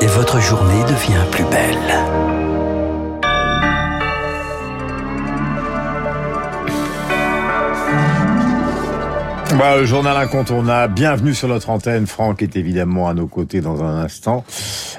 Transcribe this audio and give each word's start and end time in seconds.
Et 0.00 0.06
votre 0.06 0.40
journée 0.40 0.82
devient 0.84 1.24
plus 1.30 1.44
belle. 1.44 1.76
Bah, 9.58 9.76
le 9.76 9.84
journal 9.84 10.16
incontournable. 10.16 10.94
Bienvenue 10.94 11.34
sur 11.34 11.48
notre 11.48 11.68
antenne. 11.68 12.06
Franck 12.06 12.40
est 12.40 12.56
évidemment 12.56 13.06
à 13.08 13.14
nos 13.14 13.26
côtés 13.26 13.60
dans 13.60 13.82
un 13.82 14.02
instant. 14.02 14.44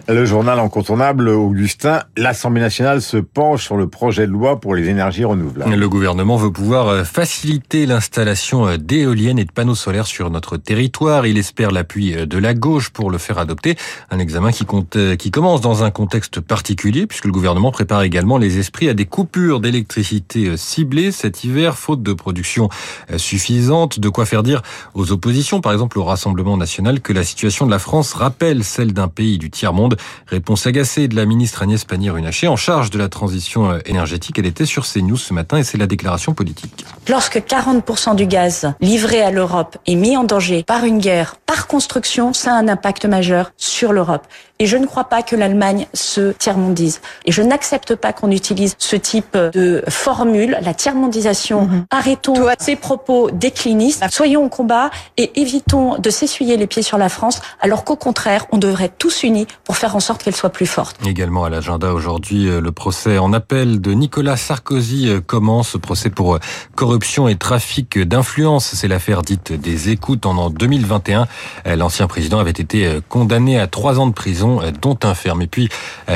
Le 0.07 0.25
journal 0.25 0.59
incontournable, 0.59 1.29
Augustin. 1.29 2.03
L'Assemblée 2.17 2.61
nationale 2.61 3.01
se 3.01 3.17
penche 3.17 3.63
sur 3.63 3.77
le 3.77 3.87
projet 3.87 4.27
de 4.27 4.31
loi 4.31 4.59
pour 4.59 4.75
les 4.75 4.89
énergies 4.89 5.25
renouvelables. 5.25 5.73
Le 5.73 5.89
gouvernement 5.89 6.37
veut 6.37 6.51
pouvoir 6.51 6.87
euh, 6.87 7.03
faciliter 7.03 7.85
l'installation 7.85 8.67
euh, 8.67 8.77
d'éoliennes 8.77 9.39
et 9.39 9.45
de 9.45 9.51
panneaux 9.51 9.75
solaires 9.75 10.07
sur 10.07 10.29
notre 10.29 10.57
territoire. 10.57 11.25
Il 11.25 11.37
espère 11.37 11.71
l'appui 11.71 12.15
euh, 12.15 12.25
de 12.25 12.37
la 12.37 12.53
gauche 12.53 12.89
pour 12.89 13.11
le 13.11 13.17
faire 13.17 13.37
adopter. 13.37 13.75
Un 14.11 14.19
examen 14.19 14.51
qui, 14.51 14.65
compte, 14.65 14.97
qui 15.17 15.31
commence 15.31 15.61
dans 15.61 15.84
un 15.84 15.91
contexte 15.91 16.39
particulier 16.39 17.07
puisque 17.07 17.25
le 17.25 17.31
gouvernement 17.31 17.71
prépare 17.71 18.03
également 18.03 18.37
les 18.37 18.59
esprits 18.59 18.89
à 18.89 18.93
des 18.93 19.05
coupures 19.05 19.59
d'électricité 19.59 20.55
ciblées 20.57 21.12
cet 21.12 21.43
hiver, 21.43 21.77
faute 21.77 22.03
de 22.03 22.13
production 22.13 22.70
suffisante. 23.17 23.99
De 23.99 24.09
quoi 24.09 24.25
faire 24.25 24.43
dire 24.43 24.62
aux 24.93 25.12
oppositions, 25.12 25.62
par 25.62 25.71
exemple 25.71 25.99
au 25.99 26.03
Rassemblement 26.03 26.57
national, 26.57 27.01
que 27.01 27.13
la 27.13 27.23
situation 27.23 27.65
de 27.65 27.71
la 27.71 27.79
France 27.79 28.13
rappelle 28.13 28.63
celle 28.63 28.93
d'un 28.93 29.07
pays 29.07 29.37
du 29.37 29.49
tiers-monde. 29.49 29.82
Réponse 30.27 30.67
agacée 30.67 31.07
de 31.07 31.15
la 31.15 31.25
ministre 31.25 31.63
Agnès 31.63 31.83
Pannier-Runacher 31.85 32.47
en 32.47 32.55
charge 32.55 32.89
de 32.89 32.97
la 32.97 33.09
transition 33.09 33.71
euh, 33.71 33.79
énergétique. 33.85 34.39
Elle 34.39 34.45
était 34.45 34.65
sur 34.65 34.85
CNews 34.85 35.17
ce 35.17 35.33
matin 35.33 35.57
et 35.57 35.63
c'est 35.63 35.77
la 35.77 35.87
déclaration 35.87 36.33
politique. 36.33 36.85
Lorsque 37.09 37.37
40% 37.37 38.15
du 38.15 38.25
gaz 38.25 38.73
livré 38.81 39.21
à 39.21 39.31
l'Europe 39.31 39.77
est 39.87 39.95
mis 39.95 40.17
en 40.17 40.23
danger 40.23 40.63
par 40.63 40.85
une 40.85 40.99
guerre, 40.99 41.35
par 41.45 41.67
construction, 41.67 42.33
ça 42.33 42.51
a 42.51 42.55
un 42.55 42.67
impact 42.67 43.05
majeur 43.05 43.51
sur 43.57 43.93
l'Europe. 43.93 44.25
Et 44.59 44.65
je 44.65 44.77
ne 44.77 44.85
crois 44.85 45.05
pas 45.05 45.23
que 45.23 45.35
l'Allemagne 45.35 45.87
se 45.93 46.31
tiers-mondise. 46.31 47.01
Et 47.25 47.31
je 47.31 47.41
n'accepte 47.41 47.95
pas 47.95 48.13
qu'on 48.13 48.31
utilise 48.31 48.75
ce 48.77 48.95
type 48.95 49.35
de 49.35 49.84
formule, 49.90 50.57
la 50.62 50.73
tiers-mondisation. 50.73 51.65
Mm-hmm. 51.65 51.85
Arrêtons 51.90 52.35
ces 52.59 52.75
propos 52.75 53.29
déclinistes, 53.31 54.05
soyons 54.09 54.45
au 54.45 54.49
combat 54.49 54.90
et 55.18 55.41
évitons 55.41 55.97
de 55.97 56.09
s'essuyer 56.09 56.55
les 56.55 56.68
pieds 56.68 56.84
sur 56.84 56.97
la 56.97 57.09
France, 57.09 57.41
alors 57.62 57.84
qu'au 57.84 57.95
contraire, 57.95 58.45
on 58.51 58.57
devrait 58.57 58.91
tous 58.97 59.23
unis 59.23 59.47
pour 59.63 59.73
faire 59.74 59.96
en 59.96 59.99
sorte 59.99 60.24
qu'elle 60.24 60.35
soit 60.35 60.49
plus 60.49 60.66
forte. 60.66 60.98
Également 61.05 61.43
à 61.43 61.49
l'agenda 61.49 61.93
aujourd'hui, 61.93 62.48
euh, 62.48 62.62
le 62.62 62.71
procès 62.71 63.18
en 63.18 63.34
appel 63.34 63.82
de 63.82 63.91
Nicolas 63.91 64.38
Sarkozy 64.38 65.09
euh, 65.09 65.22
commence. 65.22 65.69
Ce 65.69 65.78
procès 65.78 66.09
pour 66.09 66.35
euh, 66.35 66.40
corruption 66.75 67.28
et 67.28 67.35
trafic 67.35 67.97
d'influence? 68.00 68.72
C'est 68.74 68.88
l'affaire 68.88 69.22
dite 69.22 69.53
des 69.53 69.90
écoutes 69.90 70.25
en 70.25 70.50
2021. 70.50 71.28
L'ancien 71.66 72.07
président 72.07 72.40
avait 72.40 72.52
été 72.52 73.00
condamné 73.09 73.59
à 73.59 73.68
trois 73.68 74.00
ans 74.00 74.07
de 74.07 74.13
prison 74.13 74.62
dont 74.81 74.97
un 75.03 75.16
ferme. 75.16 75.41
Et 75.41 75.47
puis, 75.47 75.69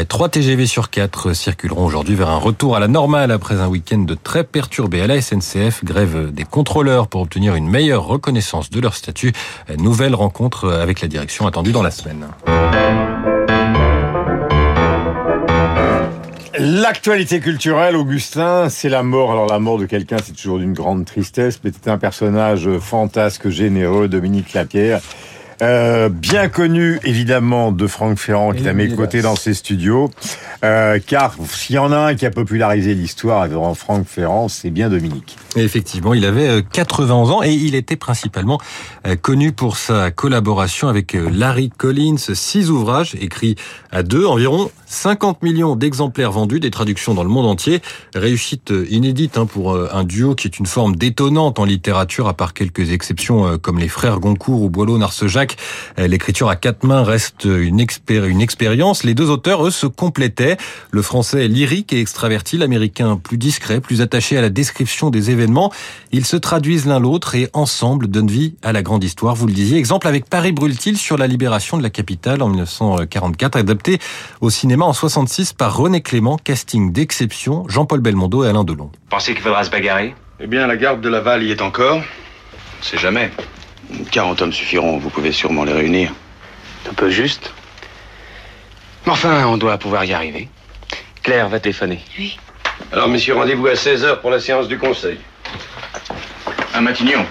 trois 0.08 0.30
TGV 0.30 0.66
sur 0.66 0.90
quatre 0.90 1.34
circuleront 1.34 1.86
aujourd'hui 1.86 2.16
vers 2.16 2.30
un 2.30 2.38
retour 2.38 2.76
à 2.76 2.80
la 2.80 2.88
normale 2.88 3.32
après 3.32 3.56
un 3.56 3.68
week-end 3.68 4.00
de 4.00 4.16
très 4.16 4.44
perturbé 4.44 5.02
à 5.02 5.08
la 5.08 5.22
SNCF. 5.22 5.84
Grève 5.84 6.32
des 6.32 6.44
contrôleurs 6.44 7.08
pour 7.08 7.22
obtenir 7.22 7.56
une 7.56 7.70
meilleure 7.70 8.06
reconnaissance 8.06 8.70
de 8.70 8.80
leur 8.80 8.96
statut. 8.96 9.34
Nouvelle 9.78 10.16
rencontre 10.16 10.70
avec 10.70 11.02
la 11.02 11.08
direction 11.08 11.48
attendue 11.48 11.72
dans 11.72 11.84
la 11.84 11.92
semaine. 11.92 12.28
L'actualité 16.60 17.40
culturelle, 17.40 17.96
Augustin, 17.96 18.70
c'est 18.70 18.90
la 18.90 19.04
mort. 19.04 19.32
Alors 19.32 19.46
la 19.46 19.60
mort 19.60 19.78
de 19.78 19.86
quelqu'un, 19.86 20.18
c'est 20.24 20.32
toujours 20.32 20.58
d'une 20.58 20.74
grande 20.74 21.06
tristesse, 21.06 21.60
mais 21.64 21.70
c'est 21.72 21.88
un 21.88 22.00
personnage 22.00 22.68
fantasque, 22.80 23.50
généreux, 23.50 24.08
Dominique 24.08 24.54
Lapierre. 24.54 25.00
Euh, 25.64 26.10
bien 26.10 26.50
connu 26.50 27.00
évidemment 27.04 27.72
de 27.72 27.88
Franck 27.88 28.20
Ferrand 28.20 28.52
qui 28.52 28.64
est 28.64 28.68
à 28.68 28.74
mes 28.74 28.90
côtés 28.90 29.24
dans 29.24 29.36
ses 29.36 29.56
studios, 29.56 30.12
euh, 30.64 31.00
car 31.06 31.34
s'il 31.50 31.78
y 31.78 31.80
en 31.80 31.92
a 31.92 31.98
un 31.98 32.16
qui 32.16 32.28
a 32.28 32.32
popularisé 32.32 32.94
l'histoire 32.94 33.42
avec 33.42 33.58
Franck 33.76 34.06
Ferrand, 34.08 34.50
c'est 34.50 34.70
bien 34.70 34.90
Dominique. 34.90 35.36
effectivement, 35.56 36.14
il 36.14 36.26
avait 36.26 36.64
80 36.72 37.16
euh, 37.16 37.34
ans 37.34 37.44
et 37.44 37.54
il 37.54 37.74
était 37.74 37.96
principalement 37.96 38.60
connu 39.22 39.52
pour 39.52 39.78
sa 39.78 40.12
collaboration 40.12 40.90
avec 40.90 41.14
Larry 41.14 41.70
Collins, 41.70 42.18
six 42.18 42.70
ouvrages 42.70 43.16
écrits 43.20 43.56
à 43.92 44.04
deux, 44.04 44.26
environ 44.26 44.70
50 44.86 45.42
millions 45.42 45.76
d'exemplaires 45.76 46.32
vendus, 46.32 46.60
des 46.60 46.72
traductions 46.72 47.14
dans 47.14 47.24
le 47.24 47.30
monde 47.30 47.46
entier, 47.46 47.82
réussite 48.14 48.74
inédite 48.90 49.38
hein, 49.38 49.46
pour 49.46 49.76
un 49.76 50.04
duo 50.04 50.36
qui 50.36 50.48
est 50.48 50.60
une 50.60 50.66
forme 50.66 50.96
détonnante 50.96 51.60
en 51.60 51.66
littérature, 51.66 52.28
à 52.28 52.34
part 52.34 52.54
quelques 52.54 52.92
exceptions 52.92 53.58
comme 53.58 53.80
les 53.80 53.88
frères 53.88 54.20
Goncourt 54.20 54.62
ou 54.62 54.70
Boileau-Narcejac 54.70 55.47
euh, 56.00 56.08
l'écriture 56.08 56.50
à 56.50 56.56
quatre 56.56 56.84
mains 56.84 57.04
reste 57.04 57.46
une, 57.46 57.86
une 58.10 58.42
expérience. 58.42 59.04
Les 59.04 59.14
deux 59.14 59.30
auteurs, 59.30 59.66
eux, 59.66 59.72
se 59.72 59.88
complétaient. 59.88 60.58
Le 60.92 61.02
français 61.02 61.48
lyrique 61.48 61.94
et 61.94 62.02
extraverti, 62.02 62.58
l'américain 62.58 63.20
plus 63.22 63.38
discret, 63.38 63.80
plus 63.80 64.02
attaché 64.02 64.38
à 64.38 64.42
la 64.42 64.50
description 64.50 65.10
des 65.10 65.32
événements. 65.32 65.72
Ils 66.12 66.26
se 66.26 66.38
traduisent 66.38 66.86
l'un 66.86 67.00
l'autre 67.00 67.36
et 67.36 67.50
ensemble 67.54 68.08
donnent 68.08 68.28
vie 68.28 68.56
à 68.64 68.72
la 68.72 68.82
grande 68.82 69.04
histoire. 69.04 69.36
Vous 69.36 69.48
le 69.48 69.54
disiez. 69.54 69.78
Exemple 69.78 70.08
avec 70.08 70.30
Paris 70.30 70.52
brûle-t-il 70.52 70.98
sur 70.98 71.18
la 71.18 71.28
libération 71.28 71.78
de 71.78 71.84
la 71.84 71.90
capitale 71.90 72.42
en 72.42 72.50
1944, 72.50 73.58
adapté 73.58 74.00
au 74.42 74.50
cinéma 74.50 74.86
en 74.86 74.94
66 74.94 75.54
par 75.54 75.76
René 75.76 76.02
Clément, 76.02 76.38
casting 76.38 76.92
d'exception, 76.92 77.66
Jean-Paul 77.68 78.02
Belmondo 78.02 78.44
et 78.44 78.50
Alain 78.50 78.64
Delon. 78.64 78.92
Pensez 79.10 79.34
qu'il 79.34 79.44
faudra 79.44 79.64
se 79.64 79.70
bagarrer? 79.70 80.16
Eh 80.40 80.48
bien, 80.48 80.68
la 80.68 80.78
garde 80.78 81.02
de 81.02 81.10
Laval 81.10 81.44
y 81.44 81.52
est 81.52 81.62
encore. 81.62 82.02
C'est 82.82 83.00
jamais. 83.00 83.32
40 84.12 84.42
hommes 84.42 84.54
suffiront, 84.54 84.98
vous 84.98 85.10
pouvez 85.10 85.32
sûrement 85.32 85.64
les 85.64 85.74
réunir. 85.74 86.12
Un 86.90 86.94
peu 86.94 87.10
juste. 87.10 87.52
Mais 89.06 89.12
enfin, 89.12 89.46
on 89.48 89.58
doit 89.58 89.78
pouvoir 89.78 90.06
y 90.06 90.14
arriver. 90.14 90.50
Claire 91.24 91.50
va 91.50 91.60
téléphoner. 91.60 92.00
Oui. 92.18 92.38
Alors, 92.92 93.08
messieurs, 93.08 93.36
rendez-vous 93.36 93.68
à 93.68 93.74
16h 93.74 94.22
pour 94.22 94.30
la 94.30 94.40
séance 94.40 94.68
du 94.68 94.78
conseil. 94.78 95.20
À 96.74 96.82
Matignon. 96.82 97.26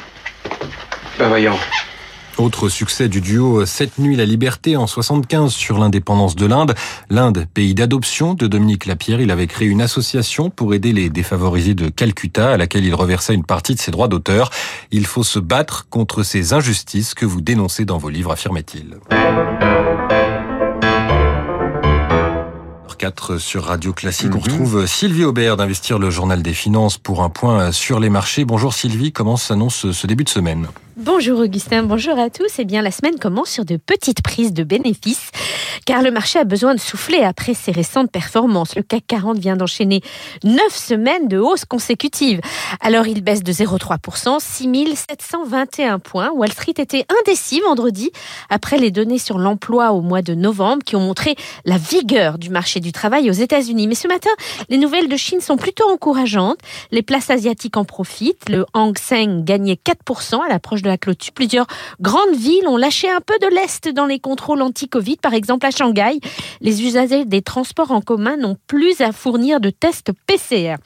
Ben 1.19 1.29
voyons. 1.29 1.59
Autre 2.39 2.69
succès 2.69 3.09
du 3.09 3.23
duo 3.23 3.65
Cette 3.65 3.99
nuit 3.99 4.15
la 4.15 4.27
liberté 4.27 4.77
en 4.77 4.87
75 4.87 5.53
sur 5.53 5.79
l'indépendance 5.79 6.37
de 6.37 6.45
l'Inde. 6.45 6.75
L'Inde, 7.09 7.47
pays 7.55 7.75
d'adoption 7.75 8.35
de 8.35 8.47
Dominique 8.47 8.85
Lapierre, 8.85 9.23
il 9.23 9.31
avait 9.31 9.47
créé 9.47 9.67
une 9.69 9.81
association 9.81 10.51
pour 10.51 10.75
aider 10.75 10.93
les 10.93 11.09
défavorisés 11.09 11.75
de 11.75 11.89
Calcutta 11.89 12.53
à 12.53 12.57
laquelle 12.59 12.85
il 12.85 12.95
reversait 12.95 13.33
une 13.33 13.45
partie 13.45 13.75
de 13.75 13.81
ses 13.81 13.91
droits 13.91 14.09
d'auteur. 14.09 14.51
Il 14.91 15.07
faut 15.07 15.23
se 15.23 15.39
battre 15.39 15.87
contre 15.89 16.23
ces 16.23 16.53
injustices 16.53 17.15
que 17.15 17.25
vous 17.25 17.41
dénoncez 17.41 17.87
dans 17.87 17.97
vos 17.97 18.11
livres, 18.11 18.33
affirmait-il. 18.33 18.99
4 22.99 23.39
sur 23.39 23.65
Radio 23.65 23.93
Classique. 23.93 24.33
On 24.33 24.39
mhm. 24.39 24.43
retrouve 24.43 24.87
Sylvie 24.87 25.25
Aubert 25.25 25.57
d'Investir 25.57 25.99
le 25.99 26.11
Journal 26.11 26.43
des 26.43 26.55
Finances 26.55 26.99
pour 26.99 27.23
un 27.23 27.29
point 27.29 27.71
sur 27.73 28.01
les 28.01 28.11
marchés. 28.11 28.45
Bonjour 28.45 28.75
Sylvie, 28.75 29.13
comment 29.13 29.37
s'annonce 29.37 29.91
ce 29.91 30.07
début 30.07 30.25
de 30.25 30.31
semaine? 30.31 30.67
Bonjour 30.99 31.41
Augustin, 31.41 31.83
bonjour 31.83 32.19
à 32.19 32.31
tous. 32.31 32.59
Eh 32.59 32.65
bien, 32.65 32.81
la 32.81 32.91
semaine 32.91 33.19
commence 33.19 33.51
sur 33.51 33.67
de 33.67 33.77
petites 33.77 34.23
prises 34.23 34.55
de 34.55 34.65
bénéfices, 34.65 35.31
car 35.85 36.01
le 36.01 36.11
marché 36.11 36.39
a 36.39 36.45
besoin 36.45 36.75
de 36.75 36.81
souffler 36.81 37.19
après 37.19 37.53
ses 37.53 37.71
récentes 37.71 38.11
performances. 38.11 38.75
Le 38.75 38.83
CAC 38.83 39.05
40 39.07 39.39
vient 39.39 39.57
d'enchaîner 39.57 40.01
9 40.43 40.75
semaines 40.75 41.29
de 41.29 41.37
hausse 41.37 41.67
consécutive. 41.67 42.41
Alors, 42.81 43.07
il 43.07 43.23
baisse 43.23 43.43
de 43.43 43.53
0,3%, 43.53 44.41
6721 44.41 45.99
points. 45.99 46.31
Wall 46.31 46.51
Street 46.51 46.73
était 46.79 47.05
indécis 47.21 47.61
vendredi, 47.61 48.11
après 48.49 48.79
les 48.79 48.91
données 48.91 49.19
sur 49.19 49.37
l'emploi 49.37 49.93
au 49.93 50.01
mois 50.01 50.23
de 50.23 50.33
novembre, 50.33 50.83
qui 50.83 50.97
ont 50.97 51.01
montré 51.01 51.37
la 51.67 51.77
vigueur 51.77 52.39
du 52.39 52.49
marché 52.49 52.81
du 52.81 52.93
travail 52.93 53.29
aux 53.29 53.35
États-Unis. 53.35 53.87
Mais 53.87 53.95
ce 53.95 54.09
matin, 54.09 54.31
les 54.71 54.79
nouvelles 54.79 55.11
de 55.11 55.17
Chine 55.19 55.43
sont 55.43 55.59
plutôt 55.59 55.91
encourageantes. 55.91 56.59
Les 56.91 57.03
places 57.03 57.29
asiatiques 57.29 57.77
en 57.77 57.85
profitent. 57.85 58.49
Le 58.49 58.65
Hang 58.73 58.97
Seng 58.97 59.45
gagnait 59.45 59.79
4% 59.85 60.43
à 60.43 60.49
l'approche 60.49 60.81
de 60.81 60.86
la 60.89 60.99
clôture. 60.99 61.33
Plusieurs 61.33 61.67
grandes 62.01 62.37
villes 62.37 62.67
ont 62.69 62.77
lâché 62.77 63.11
un 63.11 63.21
peu 63.21 63.39
de 63.41 63.55
l'Est 63.55 63.89
dans 63.89 64.07
les 64.07 64.19
contrôles 64.19 64.63
anti-Covid. 64.63 65.17
Par 65.17 65.35
exemple, 65.35 65.67
à 65.67 65.71
Shanghai, 65.71 66.21
les 66.61 66.83
usagers 66.83 67.25
des 67.25 67.43
transports 67.43 67.91
en 67.91 68.01
commun 68.01 68.37
n'ont 68.37 68.57
plus 68.67 69.01
à 69.01 69.13
fournir 69.13 69.61
de 69.61 69.71
tests 69.71 70.13
PCR. 70.27 70.77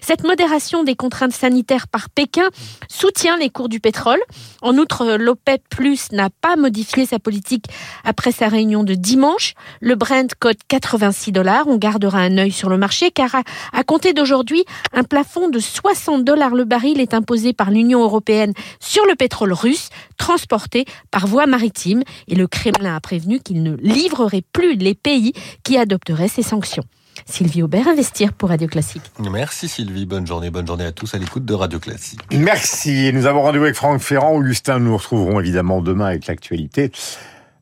Cette 0.00 0.24
modération 0.24 0.84
des 0.84 0.94
contraintes 0.94 1.32
sanitaires 1.32 1.88
par 1.88 2.10
Pékin 2.10 2.48
soutient 2.88 3.36
les 3.36 3.50
cours 3.50 3.68
du 3.68 3.80
pétrole. 3.80 4.20
En 4.62 4.76
outre, 4.78 5.16
l'OPEP 5.16 5.62
Plus 5.68 6.12
n'a 6.12 6.30
pas 6.30 6.56
modifié 6.56 7.06
sa 7.06 7.18
politique 7.18 7.66
après 8.04 8.32
sa 8.32 8.48
réunion 8.48 8.84
de 8.84 8.94
dimanche. 8.94 9.54
Le 9.80 9.94
Brent 9.94 10.34
cote 10.38 10.58
86 10.68 11.32
dollars. 11.32 11.66
On 11.68 11.76
gardera 11.76 12.18
un 12.20 12.38
œil 12.38 12.52
sur 12.52 12.68
le 12.68 12.78
marché 12.78 13.10
car 13.10 13.34
à, 13.34 13.42
à 13.72 13.84
compter 13.84 14.12
d'aujourd'hui, 14.12 14.64
un 14.92 15.04
plafond 15.04 15.48
de 15.48 15.58
60 15.58 16.24
dollars 16.24 16.54
le 16.54 16.64
baril 16.64 17.00
est 17.00 17.14
imposé 17.14 17.52
par 17.52 17.70
l'Union 17.70 18.02
européenne 18.02 18.52
sur 18.80 19.04
le 19.06 19.14
pétrole 19.14 19.47
russe 19.52 19.90
transportés 20.16 20.84
par 21.10 21.26
voie 21.26 21.46
maritime 21.46 22.02
et 22.28 22.34
le 22.34 22.46
Kremlin 22.46 22.96
a 22.96 23.00
prévenu 23.00 23.40
qu'il 23.40 23.62
ne 23.62 23.76
livrerait 23.76 24.44
plus 24.52 24.76
les 24.76 24.94
pays 24.94 25.32
qui 25.62 25.78
adopteraient 25.78 26.28
ces 26.28 26.42
sanctions. 26.42 26.84
Sylvie 27.26 27.62
Aubert, 27.62 27.88
Investir 27.88 28.32
pour 28.32 28.50
Radio 28.50 28.68
Classique. 28.68 29.02
Merci 29.18 29.68
Sylvie, 29.68 30.06
bonne 30.06 30.26
journée, 30.26 30.50
bonne 30.50 30.66
journée 30.66 30.84
à 30.84 30.92
tous 30.92 31.14
à 31.14 31.18
l'écoute 31.18 31.44
de 31.44 31.54
Radio 31.54 31.78
Classique. 31.78 32.20
Merci, 32.32 33.12
nous 33.12 33.26
avons 33.26 33.42
rendez-vous 33.42 33.64
avec 33.64 33.76
Franck 33.76 34.00
Ferrand. 34.00 34.34
Augustin, 34.34 34.78
nous 34.78 34.90
nous 34.90 34.96
retrouverons 34.96 35.40
évidemment 35.40 35.80
demain 35.80 36.06
avec 36.06 36.26
l'actualité. 36.26 36.92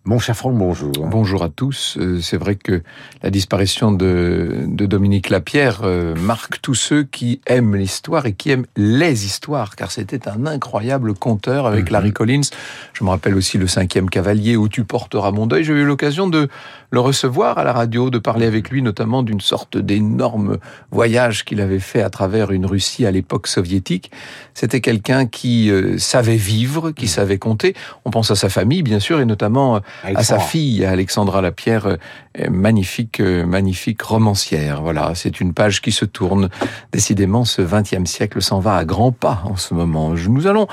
Mon 0.09 0.21
cher 0.21 0.37
Franck, 0.37 0.55
bonjour. 0.55 0.93
Bonjour 1.01 1.43
à 1.43 1.49
tous. 1.49 1.97
Euh, 1.99 2.21
c'est 2.21 2.37
vrai 2.37 2.55
que 2.55 2.85
la 3.25 3.31
disparition 3.31 3.91
de, 3.91 4.61
de 4.65 4.87
Dominique 4.87 5.31
Lapierre 5.31 5.81
euh, 5.83 6.15
marque 6.15 6.61
tous 6.63 6.77
ceux 6.77 7.03
qui 7.03 7.41
aiment 7.49 7.75
l'histoire 7.75 8.25
et 8.25 8.33
qui 8.33 8.53
aiment 8.53 8.67
les 8.77 9.27
histoires, 9.27 9.75
car 9.75 9.91
c'était 9.91 10.29
un 10.29 10.47
incroyable 10.47 11.13
conteur 11.15 11.67
avec 11.67 11.91
Larry 11.91 12.13
Collins. 12.13 12.49
Je 12.93 13.03
me 13.03 13.11
rappelle 13.11 13.35
aussi 13.35 13.59
le 13.59 13.67
cinquième 13.67 14.09
cavalier 14.09 14.55
où 14.55 14.69
tu 14.69 14.85
porteras 14.85 15.33
mon 15.33 15.49
deuil. 15.49 15.65
J'ai 15.65 15.73
eu 15.73 15.85
l'occasion 15.85 16.29
de 16.29 16.47
le 16.93 17.01
recevoir 17.01 17.59
à 17.59 17.65
la 17.65 17.73
radio, 17.73 18.09
de 18.09 18.19
parler 18.19 18.47
avec 18.47 18.71
lui 18.71 18.83
notamment 18.83 19.25
d'une 19.25 19.41
sorte 19.41 19.77
d'énorme 19.77 20.59
voyage 20.93 21.45
qu'il 21.45 21.61
avait 21.61 21.81
fait 21.81 22.03
à 22.03 22.11
travers 22.11 22.53
une 22.53 22.65
Russie 22.65 23.07
à 23.07 23.11
l'époque 23.11 23.49
soviétique. 23.49 24.13
C'était 24.55 24.81
quelqu'un 24.81 25.27
qui 25.27 25.69
euh, 25.69 25.99
savait 25.99 26.37
vivre, 26.37 26.93
qui 26.93 27.09
savait 27.09 27.39
compter. 27.39 27.75
On 28.05 28.11
pense 28.11 28.31
à 28.31 28.37
sa 28.37 28.49
famille, 28.49 28.85
bien 28.85 29.01
sûr, 29.01 29.19
et 29.19 29.25
notamment 29.25 29.81
à 30.03 30.23
sa 30.23 30.39
fille, 30.39 30.85
Alexandra 30.85 31.41
Lapierre, 31.41 31.87
euh, 31.87 32.51
magnifique, 32.51 33.21
euh, 33.21 33.45
magnifique 33.45 34.03
romancière. 34.03 34.83
Voilà, 34.83 35.13
c'est 35.15 35.41
une 35.41 35.55
page 35.55 35.83
qui 35.83 35.93
se 35.93 36.05
tourne. 36.05 36.49
Décidément, 36.93 37.45
ce 37.45 37.63
XXe 37.63 38.09
siècle 38.09 38.43
s'en 38.43 38.61
va 38.61 38.77
à 38.77 38.85
grands 38.85 39.13
pas 39.13 39.43
en 39.45 39.57
ce 39.57 39.75
moment. 39.75 40.11
Nous 40.11 40.47
allons 40.47 40.67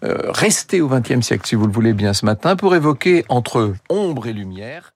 rester 0.00 0.80
au 0.80 0.88
XXe 0.88 1.22
siècle, 1.22 1.46
si 1.46 1.56
vous 1.56 1.66
le 1.66 1.72
voulez 1.72 1.92
bien, 1.92 2.12
ce 2.12 2.24
matin, 2.24 2.54
pour 2.54 2.76
évoquer 2.76 3.24
entre 3.28 3.74
ombre 3.90 4.28
et 4.28 4.32
lumière. 4.32 4.92